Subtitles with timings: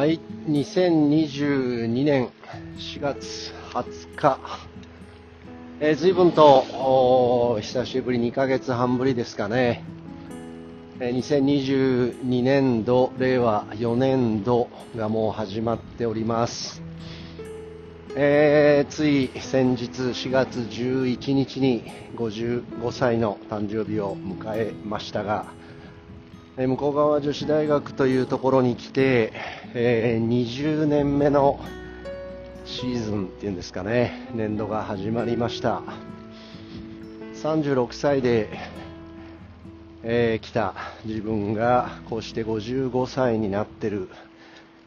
[0.00, 2.30] はい、2022年
[2.78, 4.40] 4月20日、
[5.78, 9.84] えー、随分と久しぶり、2ヶ月半ぶりですかね、
[11.00, 16.80] えー2022年度、令和4年度がもう始まっております。
[18.16, 21.84] えーつい先日4月11日に
[22.16, 25.52] 55歳の誕生日を迎えましたが、
[26.56, 29.34] えー向こう側女子大学というところに来て、
[29.72, 31.60] えー20年目の
[32.64, 35.82] シーズンっていうんですかね、年度が始まりました。
[37.34, 38.48] 36歳で、
[40.02, 40.74] えー来た
[41.04, 44.08] 自分がこうして55歳になってる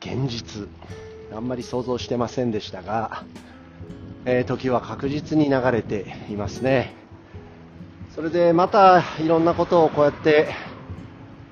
[0.00, 0.68] 現実、
[1.34, 3.24] あんまり想像してませんでしたが、
[4.26, 6.92] えー時は確実に流れていますね。
[8.14, 10.48] それでまたいろんなことをこうやって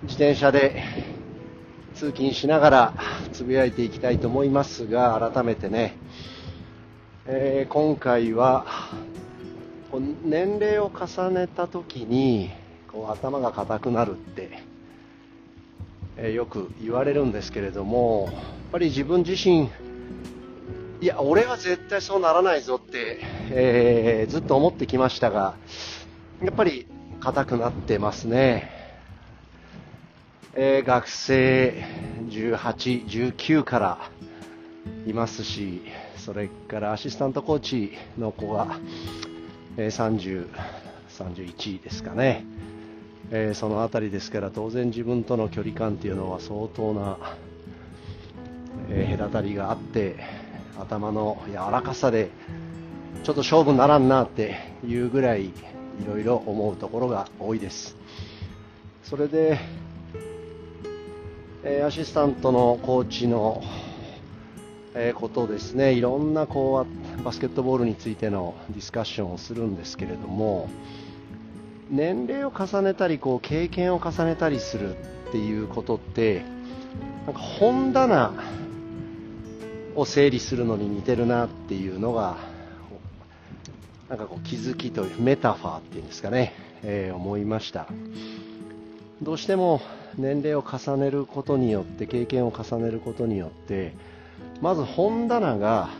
[0.02, 0.82] 自転車で
[1.94, 2.94] 通勤しながら
[3.32, 5.96] つぶやいていきたいと思いますが、改めてね、
[7.26, 8.66] えー今回は
[10.24, 12.50] 年齢を重ねた時に
[12.90, 14.58] こう頭が硬くなるって、
[16.16, 19.70] えーよく言われるんですけれども、やっぱり自分自身、
[21.00, 25.54] いや、俺は絶対そうならないぞって、えーずっと思ってきましたが、
[26.42, 26.88] やっぱり
[27.20, 28.83] 硬くなってますね。
[30.56, 31.84] えー学生
[32.28, 34.10] 18、19から
[35.04, 35.82] いますし、
[36.16, 38.78] それからアシスタントコーチの子が、
[39.76, 40.48] えー30、
[41.18, 42.44] 31ですかね。
[43.32, 47.18] えーそのあたりですから当然自分との距離感っていうのは相当な、
[48.90, 50.16] え隔たりがあって
[50.78, 52.30] 頭の柔らかさで
[53.24, 55.52] ちょっと勝負にならんなっていうぐらいい
[56.06, 57.96] ろいろ思うところが多いです
[59.04, 59.58] それで、
[61.66, 63.62] えーアシスタントのコーチの、
[64.94, 65.94] えーことですね。
[65.94, 66.86] いろんなこ
[67.18, 70.68] うバスケットボールについてのディスカッションをするんですけれども
[71.90, 76.42] 年齢を重ねたりこう経験を重ねたりするっていうことって
[77.24, 78.34] なんか本棚
[79.94, 82.36] を整理するのに似てるなっていうのが
[84.10, 86.52] なんかこう気づきというメタファーっていうんですかね、
[86.82, 87.86] えー思いました。
[89.22, 89.80] どうしても
[90.16, 93.94] 年齢を重ねることによって経験を重ねることによって
[94.60, 95.90] まず本棚が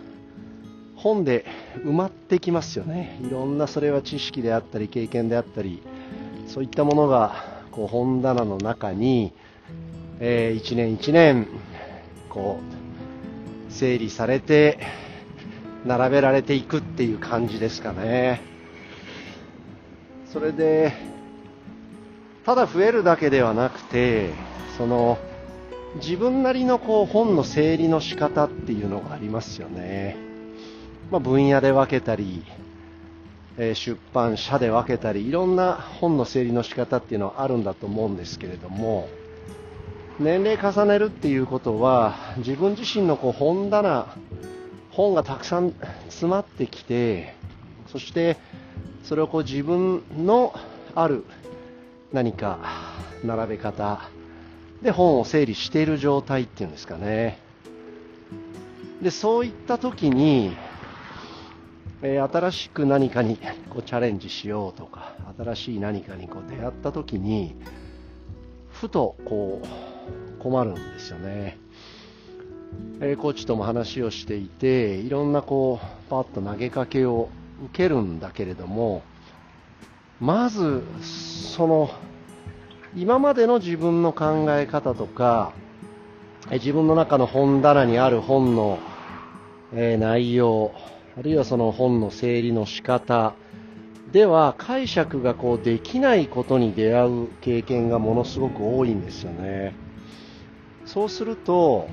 [0.97, 1.44] 本で
[1.84, 3.19] 埋まってきますよね。
[3.22, 5.82] いろんなそれは知識であったり経験であったり
[6.47, 9.32] そういったものがこう本棚の中に、
[10.20, 11.48] えー一年一年
[12.31, 12.60] こ
[13.69, 14.78] う整理されて
[15.84, 18.41] 並べられていくっていう感じですかね。
[20.32, 21.13] それで
[22.44, 24.34] ただ増えるだけではなくて
[24.77, 25.19] その
[25.97, 30.16] 自分なりのこう本の整理の仕方っていうのがありますよね。
[31.10, 32.44] まあ、分野で分けたり、
[33.56, 39.09] え出版社で分けたりいろんな本の整理の仕方っていうのはあるんだと思うんですけれども
[40.19, 44.09] 年齢重ねるっていうことは自分自身のこう本棚
[44.91, 45.72] 本がたくさん
[46.09, 47.37] 詰まってきて
[47.93, 48.38] そして
[49.05, 50.53] それをこう自分の
[50.97, 51.25] ある
[52.14, 52.60] 何か
[53.25, 54.08] 並べ方。
[54.82, 57.38] で本を整理している状態っていうんですかね。
[59.02, 60.56] でそういった時に
[62.02, 63.36] えー新しく何かに
[63.69, 67.56] こうチャレンジしようとか新しい何かにこう出会った時に
[68.70, 69.60] ふとこ
[70.38, 71.58] う困るんですよね、
[73.00, 77.28] えーコーチとも話をしていていろんなこうパッと投げかけを
[77.64, 79.02] 受けるんだけれども
[80.20, 80.82] まず
[81.54, 81.91] その
[82.94, 85.52] 今までの自分の考え方とか
[86.50, 88.78] 自分の中の本棚にある本の、
[89.72, 90.75] え内容
[91.19, 93.34] あるいはその本の整理の仕方
[94.12, 99.75] では解釈がこうできないことに出会う経験がものすごく多いんですよね。
[100.87, 101.88] そうすると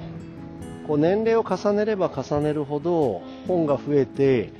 [0.85, 4.51] こう年齢を重ねれば重ねるほど本が増えて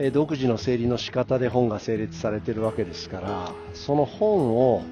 [0.00, 4.82] えー独自の整理の仕方で本が成立されているわけですからその本を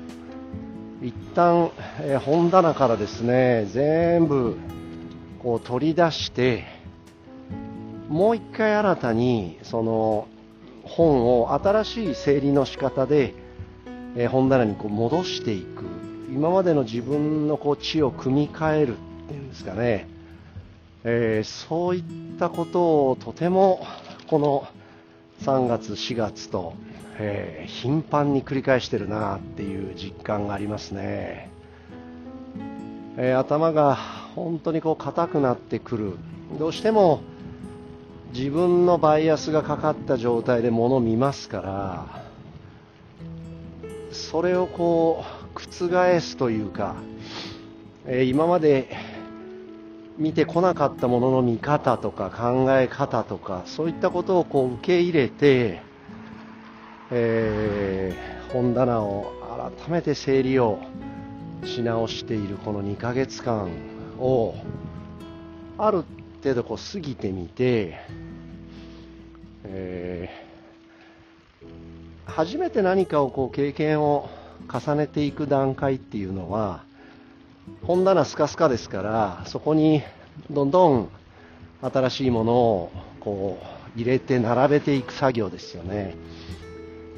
[1.00, 1.70] 一旦、
[2.00, 4.56] えー本棚からですね全部
[5.38, 6.64] こう取り出して
[8.08, 10.26] もう一回新たにその
[10.82, 13.34] 本を新しい整理の仕方で、
[14.16, 15.84] えー本棚にこう戻していく。
[16.28, 20.08] 今までの自分のこう知を組み替えるっていうんですかね、
[21.04, 22.02] えーそういっ
[22.38, 23.86] たことをとても
[24.26, 24.66] この
[25.42, 26.74] 3月4月と、
[27.18, 31.50] えー頻繁に繰り返してるなっていう実感がありますね、
[33.16, 33.96] えー頭が
[34.34, 36.12] 本当にこう硬くなってくる。
[36.58, 37.20] どうしても
[38.32, 42.24] 自分のバイアスがかかった状態で物を見ますから
[44.12, 45.24] それをこ
[45.54, 46.96] う覆すというか、
[48.04, 49.15] えー、今まで
[50.18, 55.82] 見てこなかったものの見方とか考え方とかそういったことをこう受け入れて、
[57.10, 59.32] えー、本棚を
[59.78, 60.80] 改めて整理を
[61.64, 63.70] し直しているこの2ヶ月間
[64.18, 64.54] を
[65.76, 66.04] ある
[66.42, 67.98] 程度こう過ぎてみて、
[69.64, 74.30] えー、初めて何かをこう経験を
[74.72, 76.84] 重ねていく段階っていうのは
[77.82, 80.02] 本棚スカスカですからそこに
[80.50, 81.08] どんどん
[81.82, 86.14] 新しいものをこう入れて並べていく作業ですよね。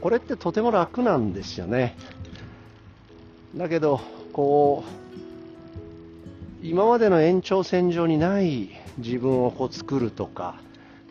[0.00, 1.96] これってとても楽なんですよね。
[3.56, 4.00] だけど
[4.32, 10.60] こう今までの延長線上にない自分をこう作るとか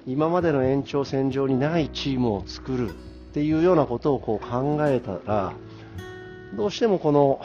[0.06, 2.94] 今までの延長線上にないチームを作るっ
[3.34, 5.54] ていうようなことをこう考えたら
[6.56, 7.42] どうしてもこの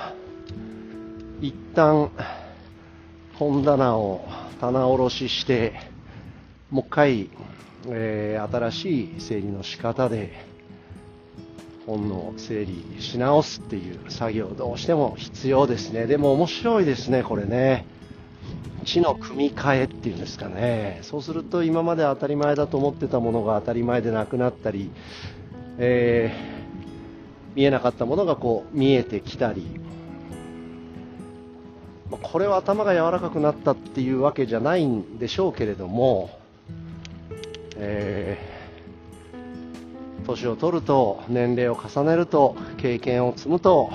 [1.43, 2.09] 一旦
[3.35, 4.25] 本棚を
[4.61, 5.73] 棚卸しして
[6.71, 7.31] もう一回、
[7.89, 10.45] えー、新しい整理の仕方で
[11.85, 16.07] 本の整理し直すっていう作業どうしても必要ですね。
[16.07, 17.87] でも面白いですねこれね。
[18.85, 21.01] 知の組み替えっていうんですかね。
[21.03, 24.93] そうすると今まで当たり前だと思ってたものが当たり前でなくなったり、
[25.79, 29.67] えー、見えなかったものがこう見えてきたり
[32.13, 36.31] まこれは頭が柔らかくなったっていうわけじゃないんでしょうけれども、
[37.77, 38.63] えー
[40.23, 43.91] 年を取ると年齢を重ねると経験を積むと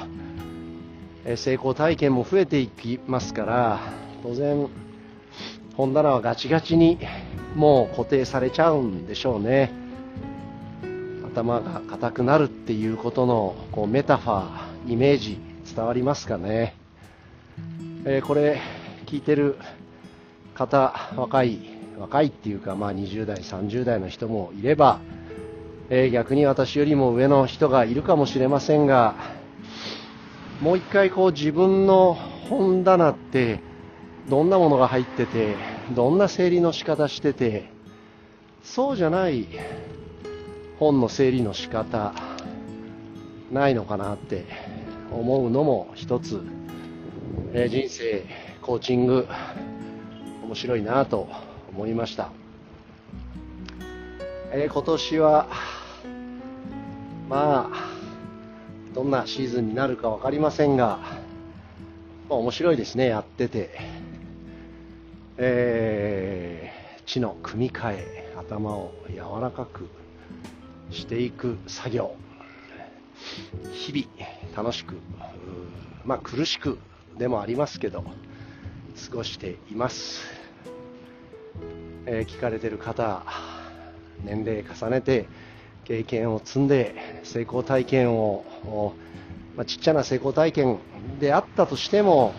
[1.25, 3.79] え成功体験も増えていきますから
[4.23, 4.67] 当然
[5.75, 6.99] 本棚はガチガチに
[7.55, 9.71] もう固定されちゃうんでしょうね。
[11.33, 15.39] 頭が硬くなるっていうことのこうメタファーイメージ
[15.75, 16.75] 伝わりますかね、
[18.05, 18.59] えー、これ
[19.05, 19.57] 聞いてる
[20.53, 21.59] 方若い
[21.97, 24.99] 若いっていうかまあ20代30代の人もいれば
[25.89, 29.15] えー、逆に私よりも上の人がいるかもしれませんが
[30.59, 33.61] もう一回こう自分の本棚って
[34.29, 35.55] どんなものが入ってて
[35.95, 37.69] どんな整理の仕方してて
[38.63, 39.47] そうじゃない
[40.77, 42.13] 本の整理の仕方
[43.49, 44.45] ないのかなって
[45.11, 46.41] 思うのも一つ、
[47.53, 48.25] え、人生
[48.61, 49.27] コーチング
[50.43, 51.29] 面白いなと
[51.69, 52.31] 思いました、
[54.51, 55.47] えー、今年は
[57.29, 57.89] まあ、
[58.93, 60.99] どんなシーズンになるか分かりませんが、
[62.29, 63.69] まあ、面白いですね、やってて。
[65.37, 69.87] えー、知の組み替え、頭を柔らかく
[70.89, 72.15] していく作業。
[73.71, 74.95] 日々、楽しく、
[76.05, 76.79] まあ苦しく
[77.17, 78.11] でもありますけど、過
[79.15, 80.21] ごしています。
[82.05, 83.23] えー、聞かれてる方、
[84.23, 85.27] 年齢重ねて、
[85.87, 88.43] 経験を積んで成功体験を、
[89.55, 90.79] まあ、ちっちゃな成功体験
[91.17, 92.33] であったとしても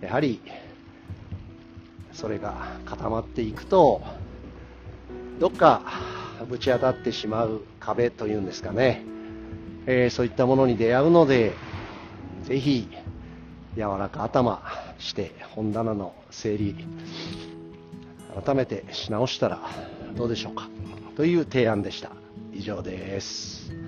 [0.00, 0.40] やはり
[2.14, 4.00] それが固まっていくと
[5.38, 5.82] どっか
[6.48, 9.02] ぶち当たってしまう壁というんですかね、
[9.84, 11.52] えー、そういったものに出会うので
[12.44, 12.88] ぜひ
[13.76, 14.62] 柔らか頭
[14.98, 16.74] して本棚の整理
[18.44, 19.60] 改めてし直したら
[20.16, 20.68] どうでしょうか
[21.16, 22.10] という提案でした。
[22.52, 23.85] 以上です。